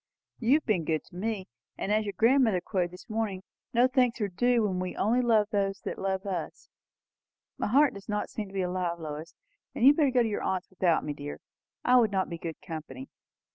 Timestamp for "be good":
12.31-12.59